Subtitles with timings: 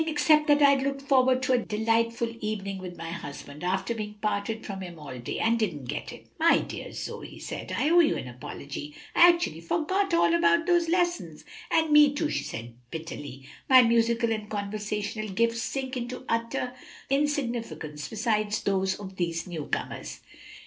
[0.07, 4.65] except that I'd looked forward to a delightful evening with my husband, after being parted
[4.65, 7.99] from him all day, and didn't get it." "My dear Zoe," he said, "I owe
[7.99, 8.95] you an apology!
[9.15, 13.47] I actually forgot all about those lessons." "And me, too," she said bitterly.
[13.69, 16.73] "My musical and conversational gifts sink into utter
[17.11, 20.21] insignificance beside those of these newcomers."